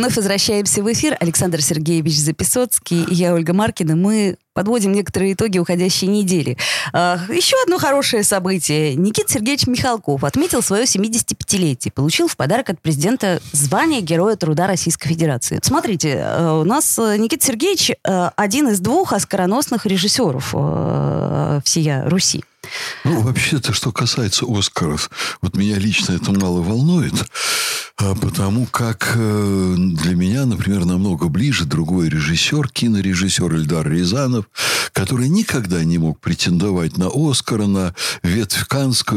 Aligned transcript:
Вновь 0.00 0.16
возвращаемся 0.16 0.82
в 0.82 0.90
эфир. 0.90 1.14
Александр 1.20 1.60
Сергеевич 1.60 2.16
Записоцкий 2.16 3.04
и 3.04 3.12
я, 3.12 3.34
Ольга 3.34 3.52
Маркина. 3.52 3.96
Мы 3.96 4.38
подводим 4.54 4.92
некоторые 4.92 5.34
итоги 5.34 5.58
уходящей 5.58 6.08
недели. 6.08 6.56
А, 6.94 7.20
еще 7.28 7.54
одно 7.62 7.78
хорошее 7.78 8.24
событие. 8.24 8.94
Никита 8.94 9.30
Сергеевич 9.30 9.66
Михалков 9.66 10.24
отметил 10.24 10.62
свое 10.62 10.84
75-летие. 10.84 11.92
Получил 11.92 12.28
в 12.28 12.36
подарок 12.38 12.70
от 12.70 12.80
президента 12.80 13.42
звание 13.52 14.00
Героя 14.00 14.36
труда 14.36 14.66
Российской 14.66 15.10
Федерации. 15.10 15.60
Смотрите, 15.62 16.14
э, 16.14 16.50
у 16.50 16.64
нас 16.64 16.98
э, 16.98 17.18
Никита 17.18 17.44
Сергеевич 17.44 17.90
э, 17.90 18.30
один 18.36 18.68
из 18.68 18.80
двух 18.80 19.12
оскароносных 19.12 19.84
режиссеров 19.84 20.54
всея 21.62 22.08
Руси. 22.08 22.42
Ну, 23.04 23.20
вообще-то, 23.20 23.72
что 23.72 23.92
касается 23.92 24.46
Оскаров, 24.48 25.10
вот 25.40 25.56
меня 25.56 25.76
лично 25.76 26.14
это 26.14 26.32
мало 26.32 26.62
волнует. 26.62 27.14
А 28.02 28.14
потому 28.14 28.64
как 28.64 29.12
э, 29.14 29.74
для 29.76 30.14
меня, 30.14 30.46
например, 30.46 30.86
намного 30.86 31.28
ближе 31.28 31.66
другой 31.66 32.08
режиссер, 32.08 32.68
кинорежиссер 32.68 33.54
Эльдар 33.54 33.86
Рязанов, 33.86 34.46
который 34.94 35.28
никогда 35.28 35.84
не 35.84 35.98
мог 35.98 36.18
претендовать 36.18 36.96
на 36.96 37.10
Оскар, 37.12 37.66
на 37.66 37.94
ветвь 38.22 38.64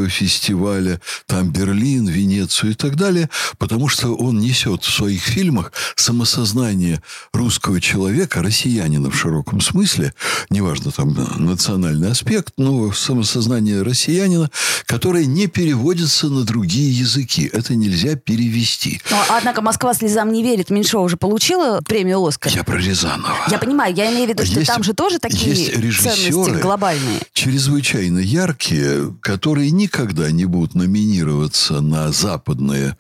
фестиваля, 0.10 1.00
там 1.28 1.50
Берлин, 1.50 2.08
Венецию 2.08 2.72
и 2.72 2.76
так 2.76 2.98
далее, 2.98 3.30
потому 3.58 3.88
что 3.88 4.16
он 4.16 4.40
несет 4.40 4.84
в 4.84 4.94
своих 4.94 5.22
фильмах 5.22 5.72
самосознание 5.96 7.02
русского 7.32 7.80
человека, 7.80 8.42
россиянина 8.42 9.10
в 9.10 9.16
широком 9.16 9.62
смысле, 9.62 10.14
неважно 10.50 10.92
там 10.92 11.16
национальный 11.38 12.12
аспект, 12.12 12.54
но 12.58 12.92
самосознание 12.92 13.82
россиянина, 13.82 14.52
которое 14.88 15.26
не 15.26 15.48
переводится 15.48 16.28
на 16.28 16.44
другие 16.44 16.92
языки. 16.92 17.50
Это 17.52 17.76
нельзя 17.76 18.18
перевести 18.18 18.73
вести. 18.74 19.02
Но, 19.10 19.18
однако 19.30 19.62
Москва 19.62 19.94
слезам 19.94 20.32
не 20.32 20.44
верит. 20.44 20.70
Меньшова 20.70 21.04
уже 21.04 21.18
получила 21.18 21.82
премию 21.82 22.26
«Оскар». 22.26 22.52
Я 22.54 22.64
про 22.64 22.78
Рязанова. 22.78 23.36
Я 23.50 23.58
понимаю, 23.58 23.94
я 23.96 24.12
имею 24.12 24.26
в 24.26 24.30
виду, 24.30 24.46
что 24.46 24.60
есть, 24.60 24.72
там 24.72 24.84
же 24.84 24.94
тоже 24.94 25.20
такие 25.20 25.72
ценности 25.92 26.62
глобальные. 26.62 27.20
чрезвычайно 27.34 28.20
яркие, 28.20 29.14
которые 29.22 29.72
никогда 29.72 30.32
не 30.32 30.46
будут 30.46 30.76
номинироваться 30.76 31.82
на 31.82 32.12
западные 32.12 32.98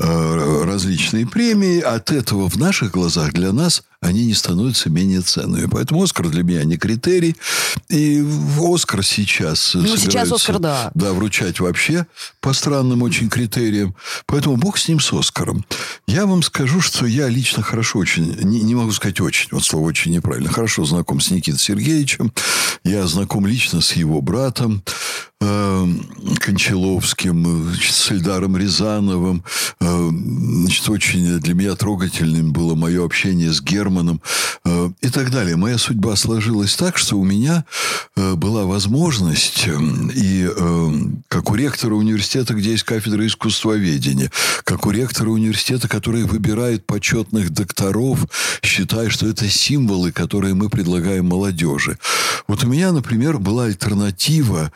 различные 0.00 1.26
премии. 1.26 1.80
От 1.80 2.10
этого 2.10 2.48
в 2.48 2.56
наших 2.56 2.92
глазах 2.92 3.32
для 3.32 3.52
нас 3.52 3.82
они 4.00 4.24
не 4.24 4.34
становятся 4.34 4.88
менее 4.88 5.20
ценными. 5.20 5.66
Поэтому 5.66 6.02
Оскар 6.02 6.28
для 6.28 6.42
меня 6.42 6.64
не 6.64 6.78
критерий. 6.78 7.36
И 7.90 8.24
Оскар 8.58 9.04
сейчас... 9.04 9.74
Ну, 9.74 9.96
сейчас 9.96 10.32
Оскар, 10.32 10.58
да. 10.58 10.90
Да, 10.94 11.12
вручать 11.12 11.60
вообще 11.60 12.06
по 12.40 12.54
странным 12.54 13.02
очень 13.02 13.28
критериям. 13.28 13.94
Поэтому 14.24 14.56
бог 14.56 14.78
с 14.78 14.88
ним, 14.88 15.00
с 15.00 15.12
Оскаром. 15.12 15.66
Я 16.06 16.24
вам 16.24 16.42
скажу, 16.42 16.80
что 16.80 17.04
я 17.04 17.28
лично 17.28 17.62
хорошо 17.62 17.98
очень... 17.98 18.36
Не, 18.42 18.62
не 18.62 18.74
могу 18.74 18.92
сказать 18.92 19.20
очень, 19.20 19.48
вот 19.50 19.64
слово 19.64 19.88
очень 19.88 20.12
неправильно. 20.12 20.50
Хорошо 20.50 20.84
знаком 20.86 21.20
с 21.20 21.30
Никитой 21.30 21.60
Сергеевичем. 21.60 22.32
Я 22.84 23.06
знаком 23.06 23.46
лично 23.46 23.82
с 23.82 23.92
его 23.92 24.22
братом. 24.22 24.82
Э, 25.42 25.86
Кончаловским, 26.38 27.72
с 27.74 28.10
Эльдаром 28.10 28.56
Рязановым. 28.56 29.42
Э, 29.80 30.10
значит, 30.10 30.88
очень 30.88 31.38
для 31.38 31.54
меня 31.54 31.74
трогательным 31.76 32.52
было 32.52 32.74
мое 32.74 33.04
общение 33.04 33.50
с 33.50 33.62
Германом 33.62 34.20
э, 34.66 34.90
и 35.00 35.08
так 35.08 35.30
далее. 35.30 35.56
Моя 35.56 35.78
судьба 35.78 36.16
сложилась 36.16 36.76
так, 36.76 36.98
что 36.98 37.16
у 37.16 37.24
меня 37.24 37.64
была 38.16 38.64
возможность 38.64 39.66
и 40.14 40.48
как 41.28 41.49
ректора 41.60 41.94
университета, 41.94 42.54
где 42.54 42.72
есть 42.72 42.84
кафедра 42.84 43.26
искусствоведения, 43.26 44.30
как 44.64 44.86
у 44.86 44.90
ректора 44.90 45.30
университета, 45.30 45.88
который 45.88 46.24
выбирает 46.24 46.86
почетных 46.86 47.50
докторов, 47.50 48.26
считая, 48.62 49.10
что 49.10 49.26
это 49.26 49.48
символы, 49.48 50.12
которые 50.12 50.54
мы 50.54 50.70
предлагаем 50.70 51.26
молодежи. 51.26 51.98
Вот 52.48 52.64
у 52.64 52.66
меня, 52.66 52.92
например, 52.92 53.38
была 53.38 53.64
альтернатива 53.66 54.72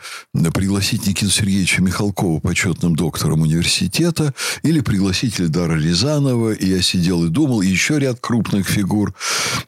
пригласить 0.53 1.07
Никиту 1.07 1.31
Сергеевича 1.31 1.81
Михалкова 1.81 2.39
почетным 2.39 2.95
доктором 2.95 3.41
университета 3.41 4.33
или 4.63 4.81
пригласить 4.81 5.39
Эльдара 5.39 5.73
Рязанова. 5.73 6.53
И 6.53 6.67
я 6.67 6.81
сидел 6.81 7.25
и 7.25 7.29
думал, 7.29 7.61
и 7.61 7.67
еще 7.67 7.99
ряд 7.99 8.19
крупных 8.21 8.67
фигур. 8.67 9.13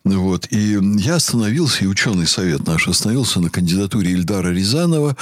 Вот. 0.04 0.48
И 0.52 0.80
я 0.98 1.16
остановился, 1.16 1.84
и 1.84 1.88
ученый 1.88 2.28
совет 2.28 2.66
наш 2.68 2.88
остановился 2.88 3.40
на 3.40 3.50
кандидатуре 3.50 4.14
Эльдара 4.14 4.50
Рязанова, 4.54 5.18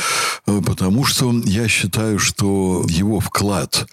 э, 0.45 0.61
потому 0.66 1.05
что 1.05 1.34
я 1.45 1.67
считаю, 1.67 1.84
что 2.19 2.85
его 2.88 3.19
вклад 3.19 3.88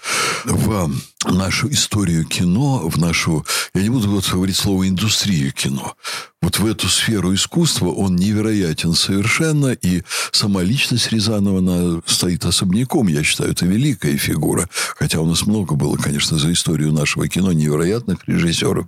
в 0.45 0.91
нашу 1.25 1.71
историю 1.71 2.25
кино, 2.25 2.89
в 2.89 2.99
нашу, 2.99 3.47
я 3.75 3.83
не 3.83 3.91
буду 3.91 4.09
говорить 4.33 4.57
слово 4.57 4.89
индустрию 4.89 5.53
кино, 5.53 5.97
вот 6.43 6.59
в 6.59 6.67
эту 6.67 6.89
сферу 6.89 7.33
искусства 7.33 7.91
он 7.91 8.17
невероятен 8.17 8.95
совершенно, 8.95 9.69
и 9.69 10.03
сама 10.33 10.63
личность 10.63 11.13
Рязанова 11.13 11.59
она 11.59 12.03
стоит 12.05 12.45
особняком. 12.45 13.07
Я 13.07 13.23
считаю, 13.23 13.53
это 13.53 13.65
великая 13.65 14.19
фигура. 14.19 14.69
Хотя 14.97 15.21
у 15.21 15.27
нас 15.27 15.47
много 15.47 15.77
было, 15.77 15.97
конечно, 15.97 16.39
за 16.39 16.53
историю 16.53 16.93
нашего 16.93 17.29
кино 17.29 17.53
невероятных 17.53 18.19
режиссеров. 18.27 18.87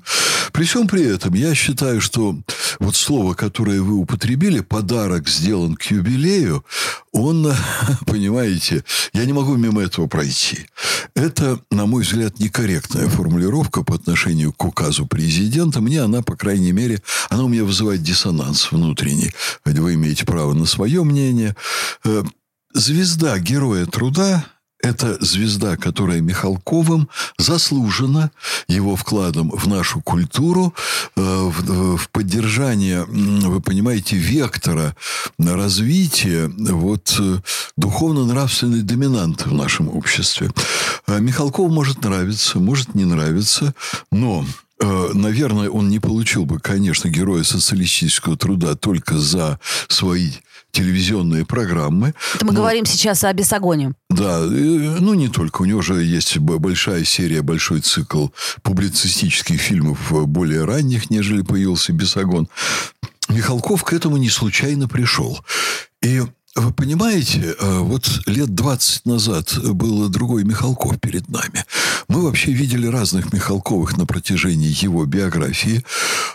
При 0.52 0.64
всем 0.64 0.88
при 0.88 1.04
этом 1.04 1.34
я 1.34 1.54
считаю, 1.54 2.00
что 2.00 2.36
вот 2.80 2.96
слово, 2.96 3.34
которое 3.34 3.80
вы 3.80 3.94
употребили, 3.94 4.60
подарок 4.60 5.28
сделан 5.28 5.76
к 5.76 5.84
юбилею, 5.84 6.64
он, 7.12 7.52
понимаете, 8.06 8.84
я 9.12 9.24
не 9.24 9.32
могу 9.32 9.56
мимо 9.56 9.82
этого 9.82 10.08
пройти. 10.08 10.66
Это, 11.14 11.60
на 11.70 11.86
мой 11.86 12.02
взгляд, 12.02 12.40
некорректная 12.40 13.08
формулировка 13.08 13.84
по 13.84 13.94
отношению 13.94 14.52
к 14.52 14.64
указу 14.64 15.06
президента. 15.06 15.80
Мне 15.80 16.02
она, 16.02 16.22
по 16.22 16.36
крайней 16.36 16.72
мере, 16.72 17.00
она 17.30 17.43
меня 17.48 17.64
вызывает 17.64 18.02
диссонанс 18.02 18.72
внутренний. 18.72 19.32
Вы 19.64 19.94
имеете 19.94 20.24
право 20.24 20.52
на 20.52 20.66
свое 20.66 21.04
мнение. 21.04 21.56
Э, 22.04 22.22
звезда 22.74 23.38
Героя 23.38 23.86
Труда 23.86 24.44
это 24.84 25.16
звезда, 25.24 25.76
которая 25.78 26.20
Михалковым 26.20 27.08
заслужена 27.38 28.30
его 28.68 28.96
вкладом 28.96 29.50
в 29.50 29.66
нашу 29.66 30.02
культуру, 30.02 30.74
э, 31.16 31.20
в, 31.20 31.96
в 31.96 32.10
поддержание, 32.10 33.04
вы 33.04 33.60
понимаете, 33.62 34.16
вектора 34.16 34.94
развития 35.38 36.52
вот, 36.58 37.16
э, 37.18 37.38
духовно-нравственной 37.78 38.82
доминанты 38.82 39.48
в 39.48 39.54
нашем 39.54 39.88
обществе. 39.88 40.50
Михалков 41.08 41.70
может 41.70 42.04
нравиться, 42.04 42.58
может 42.58 42.94
не 42.94 43.06
нравиться, 43.06 43.74
но 44.12 44.44
Э, 44.44 44.63
наверное, 45.14 45.70
он 45.70 45.88
не 45.88 45.98
получил 45.98 46.44
бы, 46.44 46.58
конечно, 46.58 47.08
героя 47.08 47.42
социалистического 47.42 48.36
труда 48.36 48.74
только 48.74 49.18
за 49.18 49.58
свои 49.88 50.30
телевизионные 50.74 51.46
программы. 51.46 52.14
Это 52.34 52.44
мы 52.44 52.52
но... 52.52 52.60
говорим 52.60 52.84
сейчас 52.84 53.24
о 53.24 53.32
Бесогоне. 53.32 53.94
Да, 54.10 54.40
ну 54.40 55.14
не 55.14 55.28
только. 55.28 55.62
У 55.62 55.64
него 55.64 55.80
же 55.82 56.02
есть 56.02 56.36
большая 56.38 57.04
серия, 57.04 57.42
большой 57.42 57.80
цикл 57.80 58.28
публицистических 58.62 59.60
фильмов 59.60 60.12
э, 60.12 60.22
более 60.22 60.64
ранних, 60.64 61.10
нежели 61.10 61.42
появился 61.42 61.92
Бесогон. 61.92 62.48
Михалков 63.28 63.84
к 63.84 63.92
этому 63.92 64.16
не 64.16 64.28
случайно 64.28 64.88
пришел. 64.88 65.38
И 66.02 66.22
вы 66.56 66.72
понимаете, 66.72 67.56
э, 67.58 67.78
вот 67.80 68.08
лет 68.26 68.54
20 68.54 69.06
назад 69.06 69.58
был 69.74 70.08
другой 70.08 70.44
Михалков 70.44 71.00
перед 71.00 71.28
нами. 71.28 71.64
Мы 72.06 72.22
вообще 72.22 72.52
видели 72.52 72.86
разных 72.86 73.32
Михалковых 73.32 73.96
на 73.96 74.06
протяжении 74.06 74.68
его 74.84 75.04
биографии. 75.04 75.84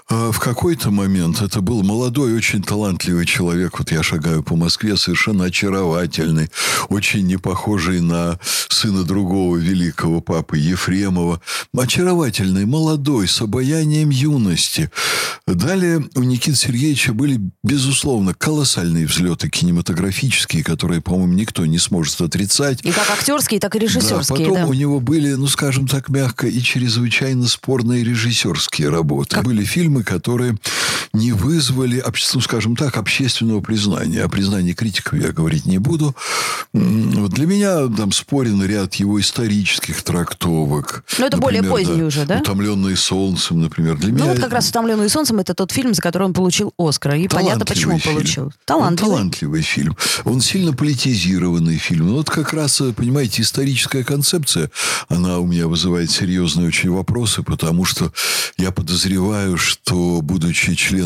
Э, 0.10 0.31
в 0.33 0.39
какой-то 0.39 0.92
момент 0.92 1.42
это 1.42 1.62
был 1.62 1.83
молодой, 1.83 2.33
очень 2.33 2.62
талантливый 2.62 3.25
человек. 3.25 3.80
Вот 3.80 3.92
я 3.92 4.04
шагаю 4.04 4.44
по 4.44 4.57
Москве, 4.57 4.98
совершенно 4.98 5.45
очаровательный, 5.45 6.50
очень 6.89 7.25
не 7.25 7.38
похожий 7.38 8.01
на 8.01 8.39
сына 8.68 9.04
другого 9.04 9.56
великого 9.56 10.19
папы 10.19 10.57
Ефремова. 10.57 11.42
Очаровательный, 11.74 12.66
молодой, 12.66 13.27
с 13.30 13.42
обаянием 13.42 14.10
юности. 14.10 14.92
Далее 15.48 16.04
у 16.16 16.24
Никиты 16.24 16.57
Сергеевича 16.57 17.13
были, 17.13 17.39
безусловно, 17.63 18.33
колоссальные 18.33 19.07
взлеты 19.07 19.50
кинематографические, 20.09 20.63
которые, 20.63 21.01
по-моему, 21.01 21.33
никто 21.33 21.65
не 21.65 21.77
сможет 21.77 22.19
отрицать. 22.21 22.79
И 22.83 22.91
как 22.91 23.09
актерские, 23.09 23.59
так 23.59 23.75
и 23.75 23.79
режиссерские. 23.79 24.39
Да, 24.39 24.44
потом 24.45 24.56
да. 24.56 24.65
у 24.67 24.73
него 24.73 25.00
были, 25.00 25.33
ну, 25.33 25.47
скажем 25.47 25.88
так, 25.88 26.09
мягко, 26.09 26.47
и 26.47 26.61
чрезвычайно 26.61 27.47
спорные 27.47 28.03
режиссерские 28.03 28.89
работы. 28.89 29.35
Как? 29.35 29.45
Были 29.45 29.63
фильмы, 29.63 30.03
которые 30.03 30.57
не 31.13 31.31
вызвали, 31.31 32.03
ну, 32.33 32.41
скажем 32.41 32.75
так, 32.75 32.97
общественного 32.97 33.61
признания. 33.61 34.23
О 34.23 34.29
признании 34.29 34.73
критиков 34.73 35.19
я 35.19 35.31
говорить 35.31 35.65
не 35.65 35.77
буду. 35.77 36.15
Для 36.73 37.45
меня 37.45 37.88
там 37.88 38.11
спорен 38.11 38.63
ряд 38.63 38.95
его 38.95 39.19
исторических 39.19 40.01
трактовок. 40.03 41.03
Но 41.17 41.25
это 41.25 41.38
например, 41.38 41.63
более 41.63 41.63
поздний 41.63 42.01
да, 42.01 42.07
уже, 42.07 42.25
да? 42.25 42.39
«Утомленные 42.39 42.95
солнцем», 42.95 43.61
например. 43.61 43.97
Для 43.97 44.09
ну, 44.09 44.15
меня... 44.15 44.25
вот 44.25 44.39
как 44.39 44.53
раз 44.53 44.69
«Утомленные 44.69 45.09
солнцем»— 45.09 45.39
это 45.39 45.53
тот 45.53 45.71
фильм, 45.71 45.94
за 45.94 46.01
который 46.01 46.23
он 46.23 46.33
получил 46.33 46.73
«Оскар». 46.77 47.15
И 47.15 47.27
понятно, 47.27 47.65
почему 47.65 47.95
он 47.95 48.01
получил. 48.01 48.53
Талантливый. 48.65 49.09
Он 49.09 49.17
талантливый 49.17 49.61
фильм. 49.61 49.97
Он 50.25 50.41
сильно 50.41 50.73
политизированный 50.73 51.77
фильм. 51.77 52.07
Ну, 52.07 52.13
вот 52.15 52.29
как 52.29 52.53
раз, 52.53 52.81
понимаете, 52.95 53.41
историческая 53.41 54.03
концепция, 54.03 54.69
она 55.07 55.39
у 55.39 55.47
меня 55.47 55.67
вызывает 55.67 56.11
серьезные 56.11 56.67
очень 56.67 56.91
вопросы, 56.91 57.41
потому 57.44 57.85
что 57.85 58.11
я 58.57 58.71
подозреваю, 58.71 59.57
что, 59.57 60.21
будучи 60.21 60.75
членом 60.75 60.99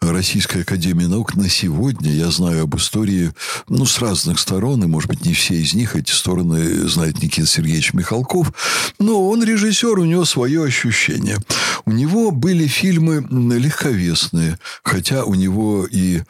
Российской 0.00 0.62
Академии 0.62 1.04
Наук, 1.04 1.34
на 1.36 1.48
сегодня 1.48 2.12
я 2.12 2.30
знаю 2.30 2.64
об 2.64 2.76
истории, 2.76 3.32
ну, 3.68 3.86
с 3.86 3.98
разных 3.98 4.38
сторон, 4.38 4.82
и, 4.84 4.86
может 4.86 5.08
быть, 5.08 5.24
не 5.24 5.32
все 5.32 5.54
из 5.54 5.74
них, 5.74 5.96
эти 5.96 6.12
стороны 6.12 6.88
знает 6.88 7.22
Никита 7.22 7.46
Сергеевич 7.46 7.92
Михалков, 7.92 8.52
но 8.98 9.28
он 9.28 9.42
режиссер, 9.42 9.98
у 9.98 10.04
него 10.04 10.24
свое 10.24 10.64
ощущение. 10.64 11.38
У 11.84 11.92
него 11.92 12.30
были 12.30 12.66
фильмы 12.66 13.26
легковесные, 13.30 14.58
хотя 14.82 15.24
у 15.24 15.34
него 15.34 15.86
и 15.90 16.22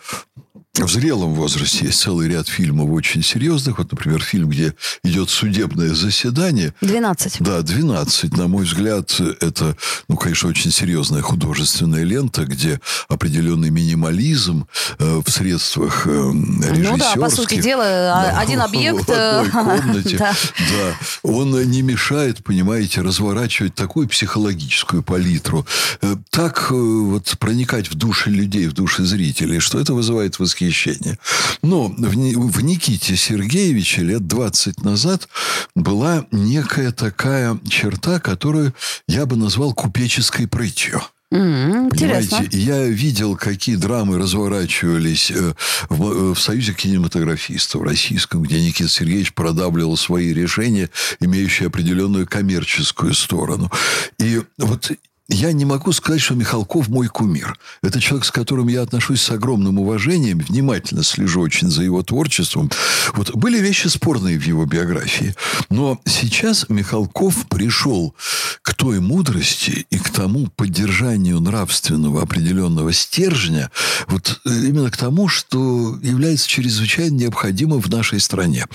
в 0.79 0.91
зрелом 0.91 1.35
возрасте 1.35 1.87
есть 1.87 2.01
целый 2.01 2.29
ряд 2.29 2.49
фильмов 2.49 2.91
очень 2.91 3.23
серьезных. 3.23 3.79
Вот, 3.79 3.91
например, 3.91 4.21
фильм, 4.21 4.51
где 4.51 4.75
идет 5.03 5.31
судебное 5.31 5.95
заседание. 5.95 6.75
12. 6.83 7.37
Да, 7.41 7.63
12. 7.63 8.37
На 8.37 8.47
мой 8.47 8.65
взгляд, 8.65 9.19
это, 9.41 9.77
ну, 10.09 10.17
конечно, 10.17 10.49
очень 10.49 10.71
серьезная 10.71 11.23
художественная 11.23 12.05
лента, 12.05 12.45
где 12.45 12.81
определенный 13.09 13.71
минимализм 13.71 14.67
э, 14.99 15.23
в 15.25 15.31
средствах 15.31 16.07
э, 16.07 16.11
режиссерских. 16.11 16.91
Ну 16.91 16.99
да, 16.99 17.15
по 17.15 17.31
сути 17.31 17.61
дела, 17.61 17.85
да, 17.85 18.39
один 18.39 18.61
объект... 18.61 19.09
В 19.09 19.13
одной 19.13 19.47
э, 19.47 19.51
комнате. 19.81 20.17
да. 20.19 20.35
да. 20.59 20.97
Он 21.23 21.71
не 21.71 21.83
мешает, 21.83 22.45
понимаете, 22.45 23.01
разворачивать 23.01 23.75
такую 23.75 24.09
психологическую 24.09 25.03
палитру. 25.03 25.67
Э, 26.03 26.17
так 26.31 26.71
вот 26.71 27.37
проникать 27.39 27.91
в 27.91 27.95
души 27.95 28.31
людей, 28.31 28.67
в 28.67 28.75
души 28.75 29.05
зрителей, 29.05 29.61
что 29.61 29.81
это 29.81 29.95
вызывает 29.95 30.39
восхищение 30.39 30.66
восхищение. 30.67 31.19
Но 31.63 31.89
в, 31.89 32.63
Никите 32.63 33.17
Сергеевиче 33.17 34.03
лет 34.03 34.27
20 34.27 34.83
назад 34.83 35.29
была 35.75 36.27
некая 36.31 36.93
такая 36.93 37.59
черта, 37.69 38.21
которую 38.21 38.75
я 39.09 39.27
бы 39.27 39.37
назвал 39.37 39.73
купеческой 39.75 40.47
прытью. 40.47 41.03
Понимаете, 41.29 42.37
интересно. 42.37 42.57
я 42.57 42.85
видел, 42.85 43.37
какие 43.37 43.75
драмы 43.75 44.17
разворачивались 44.17 45.33
э, 45.33 45.55
в, 45.89 46.31
э, 46.31 46.35
в 46.35 46.41
Союзе 46.41 46.73
кинематографистов 46.73 47.83
российском, 47.83 48.43
где 48.43 48.63
Никита 48.63 48.89
Сергеевич 48.89 49.35
продавливал 49.35 49.97
свои 49.97 50.33
решения, 50.33 50.89
имеющие 51.19 51.67
определенную 51.67 52.29
коммерческую 52.29 53.13
сторону. 53.13 53.73
И 54.21 54.41
вот 54.57 54.93
я 55.29 55.53
не 55.53 55.65
могу 55.65 55.93
сказать, 55.93 56.21
что 56.21 56.35
Михалков 56.35 56.89
мой 56.89 57.09
кумир. 57.09 57.59
Это 57.83 58.01
человек, 58.01 58.27
с 58.27 58.31
которым 58.31 58.69
я 58.69 58.83
отношусь 58.83 59.23
с 59.23 59.31
огромным 59.31 59.79
уважением, 59.79 60.39
внимательно 60.39 61.03
слежу 61.03 61.41
очень 61.41 61.69
за 61.69 61.83
его 61.83 62.03
творчеством. 62.03 62.71
Вот 63.15 63.35
были 63.35 63.59
вещи 63.59 63.89
спорные 63.89 64.39
в 64.39 64.47
его 64.47 64.67
биографии. 64.67 65.35
Но 65.69 66.01
сейчас 66.05 66.67
Михалков 66.69 67.49
пришел 67.49 68.15
к 68.63 68.75
той 68.75 69.01
мудрости 69.01 69.87
и 69.91 69.99
к 69.99 70.11
тому 70.11 70.47
поддержанию 70.55 71.41
нравственного 71.41 72.23
определенного 72.23 72.93
стержня, 72.93 73.71
вот 74.07 74.41
э, 74.45 74.51
именно 74.51 74.91
к 74.91 74.97
тому, 74.97 75.29
что 75.29 75.99
является 76.03 76.49
чрезвычайно 76.49 77.17
необходимым 77.17 77.81
в 77.81 77.89
нашей 77.89 78.21
стране. 78.21 78.67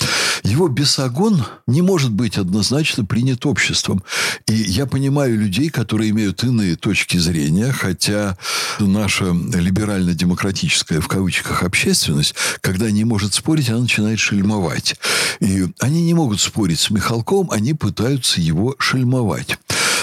Его 0.43 0.67
бесогон 0.67 1.45
не 1.67 1.81
может 1.81 2.11
быть 2.11 2.37
однозначно 2.37 3.05
принят 3.05 3.45
обществом. 3.45 4.03
И 4.47 4.53
я 4.53 4.85
понимаю 4.85 5.39
людей, 5.39 5.69
которые 5.69 6.09
имеют 6.09 6.40
иные 6.43 6.75
точки 6.75 7.17
зрения, 7.17 7.71
хотя 7.71 8.37
наша 8.79 9.25
либерально-демократическая 9.25 10.99
в 10.99 11.07
кавычках 11.07 11.63
общественность, 11.63 12.35
когда 12.61 12.91
не 12.91 13.03
может 13.03 13.33
спорить, 13.33 13.69
она 13.69 13.79
начинает 13.79 14.19
шельмовать. 14.19 14.95
И 15.39 15.67
они 15.79 16.03
не 16.03 16.13
могут 16.13 16.41
спорить 16.41 16.79
с 16.79 16.89
Михалковым, 16.89 17.51
они 17.51 17.73
пытаются 17.73 18.41
его 18.41 18.75
шельмовать. 18.79 19.57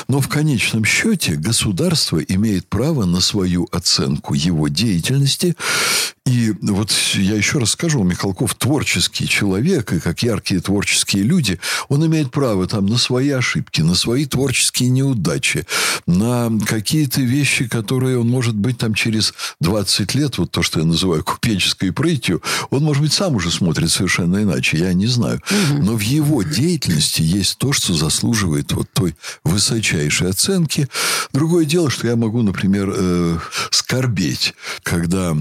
Но 0.09 0.21
в 0.21 0.29
конечном 0.29 0.87
счете 0.87 1.35
государство 1.35 2.19
имеет 2.19 2.67
право 2.67 3.05
на 3.05 3.21
свою 3.21 3.69
оценку 3.73 4.33
его 4.33 4.69
деятельности. 4.69 5.55
И 6.29 6.53
вот 6.61 6.93
я 7.15 7.37
еще 7.37 7.59
раз 7.59 7.71
скажу, 7.71 8.03
Михалков 8.03 8.55
творческий 8.55 9.27
человек, 9.27 9.95
и 9.95 9.99
как 9.99 10.23
яркие 10.23 10.61
творческие 10.61 11.23
люди, 11.23 11.59
он 11.89 12.05
имеет 12.05 12.31
право 12.31 12.67
там 12.67 12.85
на 12.85 12.99
свои 12.99 13.31
ошибки, 13.31 13.81
на 13.81 13.95
свои 13.95 14.27
творческие 14.27 14.91
неудачи, 14.91 15.67
на 16.07 16.53
какие-то 16.67 17.23
вещи, 17.23 17.67
которые 17.67 18.19
он, 18.19 18.29
может 18.29 18.55
быть, 18.55 18.77
там 18.77 18.93
через 18.93 19.33
20 19.61 20.15
лет, 20.17 20.37
вот 20.37 20.51
то, 20.51 20.61
что 20.61 20.81
я 20.81 20.85
называю 20.87 21.25
купеческой 21.25 21.93
прытью, 21.93 22.43
он, 22.69 22.83
может 22.83 23.03
быть, 23.03 23.15
сам 23.15 23.35
уже 23.37 23.51
смотрит 23.51 23.91
совершенно 23.91 24.43
иначе, 24.43 24.77
я 24.77 24.93
не 24.93 25.07
знаю. 25.07 25.41
Но 25.79 25.95
в 25.95 26.01
его 26.01 26.43
деятельности 26.43 27.23
есть 27.23 27.57
то, 27.57 27.73
что 27.73 27.95
заслуживает 27.95 28.73
вот 28.73 28.87
той 28.93 29.15
высочайшей 29.45 30.29
оценки. 30.29 30.89
Другое 31.33 31.65
дело, 31.65 31.89
что 31.89 32.07
я 32.07 32.17
могу, 32.17 32.43
например, 32.43 32.93
э, 32.95 33.39
скорбеть, 33.71 34.53
когда 34.83 35.35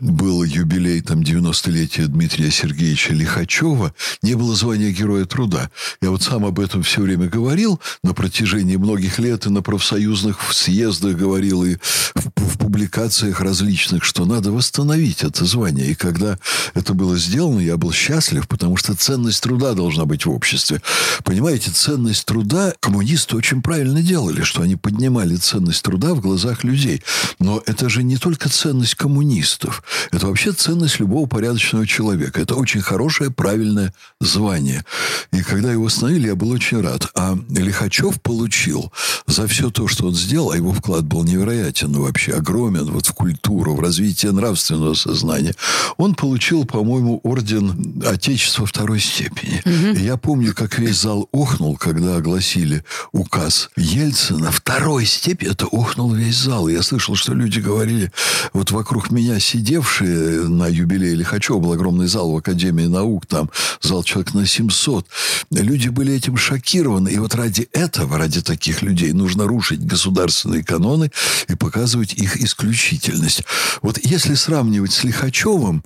был 0.00 0.42
юбилей 0.44 1.00
там 1.00 1.20
90-летия 1.20 2.06
Дмитрия 2.06 2.50
Сергеевича 2.50 3.12
Лихачева, 3.12 3.94
не 4.22 4.34
было 4.34 4.54
звания 4.54 4.90
Героя 4.90 5.24
Труда. 5.24 5.70
Я 6.00 6.10
вот 6.10 6.22
сам 6.22 6.44
об 6.44 6.60
этом 6.60 6.82
все 6.82 7.00
время 7.00 7.28
говорил 7.28 7.80
на 8.02 8.14
протяжении 8.14 8.76
многих 8.76 9.18
лет 9.18 9.46
и 9.46 9.50
на 9.50 9.62
профсоюзных 9.62 10.52
съездах 10.52 11.16
говорил, 11.16 11.64
и 11.64 11.76
в, 12.14 12.30
в 12.36 12.58
публикациях 12.58 13.40
различных, 13.40 14.04
что 14.04 14.24
надо 14.24 14.52
восстановить 14.52 15.22
это 15.22 15.44
звание. 15.44 15.90
И 15.90 15.94
когда 15.94 16.38
это 16.74 16.94
было 16.94 17.16
сделано, 17.16 17.60
я 17.60 17.76
был 17.76 17.92
счастлив, 17.92 18.46
потому 18.46 18.76
что 18.76 18.94
ценность 18.94 19.42
труда 19.42 19.74
должна 19.74 20.04
быть 20.04 20.26
в 20.26 20.30
обществе. 20.30 20.82
Понимаете, 21.24 21.70
ценность 21.70 22.24
труда 22.24 22.74
коммунисты 22.80 23.36
очень 23.36 23.62
правильно 23.62 24.02
делали, 24.02 24.42
что 24.42 24.62
они 24.62 24.76
поднимали 24.76 25.36
ценность 25.36 25.82
труда 25.82 26.14
в 26.14 26.20
глазах 26.20 26.64
людей. 26.64 27.02
Но 27.38 27.62
это 27.66 27.88
же 27.88 28.02
не 28.02 28.16
только 28.16 28.48
ценность 28.48 28.94
коммунистов. 28.94 29.82
Это 30.10 30.26
вообще 30.26 30.52
ценность 30.52 31.00
любого 31.00 31.26
порядочного 31.26 31.86
человека. 31.86 32.40
Это 32.40 32.54
очень 32.54 32.80
хорошее, 32.80 33.30
правильное 33.30 33.92
звание. 34.20 34.84
И 35.32 35.42
когда 35.42 35.72
его 35.72 35.86
остановили, 35.86 36.28
я 36.28 36.34
был 36.34 36.50
очень 36.50 36.80
рад. 36.80 37.08
А 37.14 37.38
Лихачев 37.48 38.20
получил 38.20 38.92
за 39.26 39.46
все 39.46 39.70
то, 39.70 39.88
что 39.88 40.06
он 40.06 40.14
сделал, 40.14 40.52
а 40.52 40.56
его 40.56 40.72
вклад 40.72 41.04
был 41.04 41.24
невероятен 41.24 41.92
вообще, 41.92 42.32
огромен 42.32 42.84
вот 42.86 43.06
в 43.06 43.12
культуру, 43.12 43.74
в 43.74 43.80
развитие 43.80 44.32
нравственного 44.32 44.94
сознания, 44.94 45.54
он 45.96 46.14
получил, 46.14 46.64
по-моему, 46.64 47.20
орден 47.22 48.02
Отечества 48.04 48.66
второй 48.66 49.00
степени. 49.00 49.62
Угу. 49.64 49.98
И 49.98 50.04
я 50.04 50.16
помню, 50.16 50.54
как 50.54 50.78
весь 50.78 51.00
зал 51.00 51.28
охнул, 51.32 51.76
когда 51.76 52.16
огласили 52.16 52.84
указ 53.12 53.70
Ельцина. 53.76 54.50
Второй 54.50 55.06
степени, 55.06 55.50
это 55.50 55.66
охнул 55.66 56.12
весь 56.12 56.36
зал. 56.36 56.68
Я 56.68 56.82
слышал, 56.82 57.14
что 57.14 57.34
люди 57.34 57.60
говорили, 57.60 58.12
вот 58.52 58.70
вокруг 58.70 59.10
меня 59.10 59.38
сидевшие 59.78 60.48
на 60.48 60.66
юбилее 60.66 61.14
Лихачева, 61.14 61.58
был 61.58 61.72
огромный 61.72 62.08
зал 62.08 62.32
в 62.32 62.36
Академии 62.36 62.86
наук, 62.86 63.26
там 63.26 63.50
зал 63.80 64.02
человек 64.02 64.34
на 64.34 64.46
700. 64.46 65.06
Люди 65.50 65.88
были 65.88 66.14
этим 66.14 66.36
шокированы. 66.36 67.10
И 67.10 67.18
вот 67.18 67.34
ради 67.34 67.68
этого, 67.72 68.18
ради 68.18 68.42
таких 68.42 68.82
людей, 68.82 69.12
нужно 69.12 69.46
рушить 69.46 69.86
государственные 69.86 70.64
каноны 70.64 71.10
и 71.48 71.54
показывать 71.54 72.14
их 72.14 72.36
исключительность. 72.36 73.42
Вот 73.82 73.98
если 74.02 74.34
сравнивать 74.34 74.92
с 74.92 75.04
Лихачевым, 75.04 75.82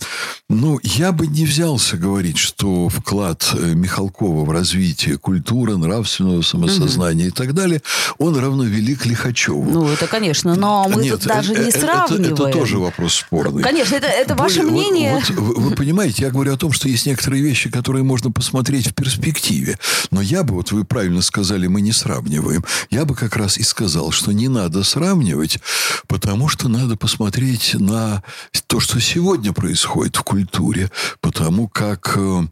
ну, 0.48 0.80
я 0.82 1.12
бы 1.12 1.26
не 1.26 1.44
взялся 1.44 1.96
говорить, 1.96 2.38
что 2.38 2.88
вклад 2.88 3.46
э, 3.54 3.74
Михалкова 3.74 4.44
в 4.44 4.50
развитие 4.50 5.18
культуры, 5.18 5.76
нравственного 5.76 6.42
самосознания 6.42 7.26
угу. 7.26 7.28
и 7.28 7.30
так 7.30 7.54
далее, 7.54 7.82
он 8.18 8.36
равно 8.36 8.64
велик 8.64 9.06
Лихачеву. 9.06 9.70
Ну, 9.70 9.88
это, 9.88 10.06
конечно, 10.06 10.54
но 10.54 10.86
мы 10.88 11.02
Нет, 11.02 11.20
тут 11.20 11.28
даже 11.28 11.54
не 11.54 11.70
сравниваем. 11.70 12.34
Это, 12.34 12.48
это 12.48 12.52
тоже 12.52 12.78
вопрос 12.78 13.14
спорный. 13.14 13.62
Конечно, 13.62 13.81
это, 13.90 14.06
это 14.06 14.34
ваше 14.34 14.62
Более, 14.62 14.72
мнение. 14.72 15.14
Вот, 15.14 15.30
вот, 15.30 15.56
вы 15.58 15.70
понимаете, 15.74 16.22
я 16.22 16.30
говорю 16.30 16.54
о 16.54 16.56
том, 16.56 16.72
что 16.72 16.88
есть 16.88 17.06
некоторые 17.06 17.42
вещи, 17.42 17.70
которые 17.70 18.04
можно 18.04 18.30
посмотреть 18.30 18.88
в 18.88 18.94
перспективе. 18.94 19.78
Но 20.10 20.20
я 20.20 20.42
бы, 20.44 20.54
вот 20.54 20.72
вы 20.72 20.84
правильно 20.84 21.22
сказали, 21.22 21.66
мы 21.66 21.80
не 21.80 21.92
сравниваем. 21.92 22.64
Я 22.90 23.04
бы 23.04 23.14
как 23.14 23.36
раз 23.36 23.58
и 23.58 23.62
сказал, 23.62 24.10
что 24.12 24.32
не 24.32 24.48
надо 24.48 24.84
сравнивать, 24.84 25.58
потому 26.06 26.48
что 26.48 26.68
надо 26.68 26.96
посмотреть 26.96 27.74
на 27.74 28.22
то, 28.66 28.80
что 28.80 29.00
сегодня 29.00 29.52
происходит 29.52 30.16
в 30.16 30.22
культуре. 30.22 30.90
Потому 31.20 31.68
как 31.68 32.14
э, 32.16 32.46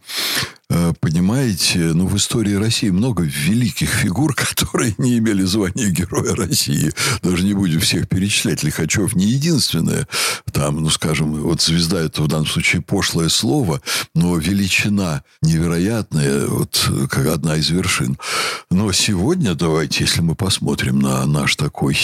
э, 0.70 0.92
понимаете, 1.00 1.78
ну, 1.78 2.06
в 2.06 2.16
истории 2.16 2.54
России 2.54 2.90
много 2.90 3.22
великих 3.22 3.90
фигур, 3.90 4.34
которые 4.54 4.94
не 4.98 5.18
имели 5.18 5.42
звания 5.44 5.88
Героя 5.88 6.34
России. 6.34 6.92
Даже 7.22 7.44
не 7.44 7.54
будем 7.54 7.80
всех 7.80 8.08
перечислять. 8.08 8.62
Лихачев 8.62 9.14
не 9.14 9.26
единственное. 9.26 10.06
Там, 10.60 10.82
ну, 10.82 10.90
скажем, 10.90 11.32
вот 11.36 11.62
звезда 11.62 12.02
это 12.02 12.20
в 12.20 12.28
данном 12.28 12.46
случае 12.46 12.82
пошлое 12.82 13.30
слово, 13.30 13.80
но 14.14 14.36
величина 14.36 15.24
невероятная, 15.40 16.48
вот 16.48 16.86
как 17.08 17.28
одна 17.28 17.56
из 17.56 17.70
вершин. 17.70 18.18
Но 18.70 18.92
сегодня, 18.92 19.54
давайте, 19.54 20.04
если 20.04 20.20
мы 20.20 20.34
посмотрим 20.34 20.98
на 20.98 21.24
наш 21.24 21.56
такой 21.56 21.96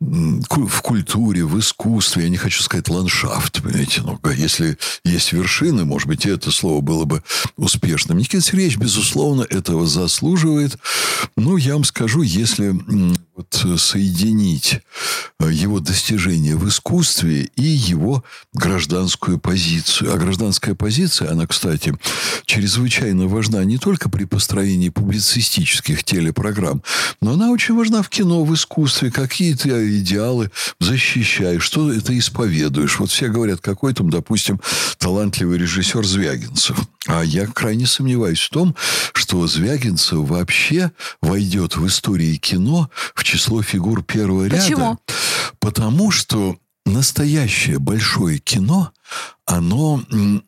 в 0.00 0.82
культуре, 0.82 1.44
в 1.44 1.60
искусстве, 1.60 2.24
я 2.24 2.28
не 2.28 2.38
хочу 2.38 2.60
сказать 2.60 2.88
ландшафт, 2.88 3.62
понимаете, 3.62 4.02
но 4.02 4.18
если 4.32 4.76
есть 5.04 5.32
вершины, 5.32 5.84
может 5.84 6.08
быть, 6.08 6.26
это 6.26 6.50
слово 6.50 6.80
было 6.80 7.04
бы 7.04 7.22
успешным. 7.56 8.18
Никита 8.18 8.42
Сергеевич, 8.42 8.78
безусловно, 8.78 9.46
этого 9.48 9.86
заслуживает. 9.86 10.76
Ну, 11.36 11.56
я 11.56 11.74
вам 11.74 11.84
скажу, 11.84 12.22
если 12.22 12.74
вот 13.36 13.62
э, 13.64 13.76
соединить 13.76 14.80
э, 15.38 15.50
его 15.50 15.80
достижения 15.80 16.56
в 16.56 16.68
искусстве 16.68 17.50
и 17.56 17.62
его 17.62 18.24
гражданскую 18.52 19.38
позицию. 19.38 20.12
А 20.12 20.18
гражданская 20.18 20.74
позиция, 20.74 21.30
она, 21.30 21.46
кстати, 21.46 21.96
чрезвычайно 22.44 23.28
важна 23.28 23.62
не 23.64 23.78
только 23.78 24.08
при 24.08 24.24
построении 24.24 24.88
публицистических 24.88 26.04
телепрограмм, 26.04 26.82
но 27.20 27.32
она 27.32 27.50
очень 27.50 27.76
важна 27.76 28.02
в 28.02 28.08
кино, 28.08 28.44
в 28.44 28.54
искусстве. 28.54 29.10
Какие 29.10 29.54
ты 29.54 29.98
идеалы 29.98 30.50
защищаешь, 30.80 31.62
что 31.62 31.92
это 31.92 32.16
исповедуешь. 32.18 32.98
Вот 32.98 33.10
все 33.10 33.28
говорят, 33.28 33.60
какой 33.60 33.94
там, 33.94 34.10
допустим, 34.10 34.60
талантливый 34.98 35.58
режиссер 35.58 36.04
Звягинцев. 36.04 36.78
А 37.12 37.22
я 37.24 37.46
крайне 37.46 37.86
сомневаюсь 37.86 38.40
в 38.40 38.50
том, 38.50 38.76
что 39.14 39.46
Звягинцев 39.46 40.18
вообще 40.28 40.92
войдет 41.20 41.76
в 41.76 41.84
истории 41.86 42.36
кино 42.36 42.88
в 43.14 43.24
число 43.24 43.62
фигур 43.62 44.04
первого 44.04 44.44
ряда. 44.44 44.62
Почему? 44.62 44.98
Потому 45.58 46.12
что 46.12 46.56
настоящее 46.86 47.78
большое 47.78 48.38
кино, 48.38 48.92
оно 49.46 50.02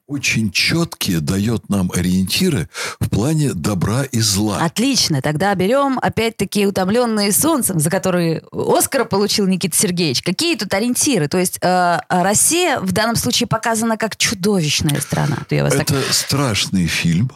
очень 0.07 0.51
четкие 0.51 1.21
дает 1.21 1.69
нам 1.69 1.91
ориентиры 1.95 2.69
в 3.01 3.09
плане 3.11 3.53
добра 3.55 4.05
и 4.05 4.21
зла. 4.21 4.59
Отлично. 4.59 5.21
Тогда 5.21 5.55
берем 5.55 5.99
опять-таки 6.01 6.67
утомленные 6.67 7.33
солнцем, 7.33 7.81
за 7.81 7.91
которые 7.91 8.43
Оскар 8.53 9.05
получил 9.05 9.47
Никита 9.47 9.77
Сергеевич. 9.77 10.23
Какие 10.23 10.57
тут 10.57 10.73
ориентиры? 10.73 11.29
То 11.29 11.39
есть 11.39 11.59
э, 11.61 11.99
Россия 12.09 12.79
в 12.81 12.93
данном 12.93 13.17
случае 13.17 13.47
показана 13.47 13.97
как 13.97 14.17
чудовищная 14.17 15.01
страна. 15.01 15.39
Это 15.49 15.85
так... 15.85 16.12
страшный 16.12 16.87
фильм 16.87 17.31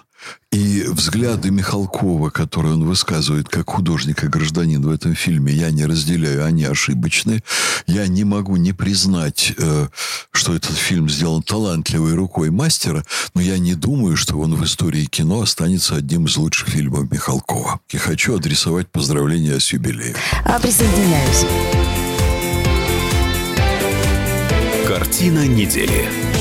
и 0.53 0.85
взгляды 0.89 1.51
Михалкова, 1.51 2.31
которые 2.31 2.75
он 2.75 2.85
высказывает 2.85 3.49
как 3.49 3.69
художник 3.69 4.25
и 4.25 4.29
гражданин 4.29 4.81
в 4.81 4.89
этом 4.91 5.15
фильме, 5.15 5.53
я 5.53 5.71
не 5.71 5.85
разделяю, 5.85 6.45
они 6.45 6.65
ошибочны. 6.65 7.43
Я 7.87 8.07
не 8.07 8.25
могу 8.25 8.57
не 8.57 8.73
признать, 8.73 9.53
э, 9.59 9.89
что 10.31 10.55
этот 10.55 10.77
фильм 10.77 11.11
сделан 11.11 11.43
талантливой 11.43 12.15
рукой 12.15 12.51
мастера, 12.51 13.05
но 13.35 13.43
я 13.43 13.59
не 13.59 13.75
думаю, 13.75 14.17
что 14.17 14.39
он 14.39 14.55
в 14.55 14.65
истории 14.65 15.05
кино 15.05 15.43
останется 15.43 15.97
одним 15.97 16.27
из 16.27 16.37
лучших 16.37 16.69
фильмов 16.69 17.11
Михалкова. 17.11 17.81
И 17.91 17.99
хочу 17.99 18.37
адресовать 18.37 18.89
поздравления 18.89 19.61
с 19.61 19.73
юбилеем. 19.73 20.17
А 20.45 20.59
присоединяюсь. 20.59 21.45
Картина 24.87 25.47
недели. 25.47 26.36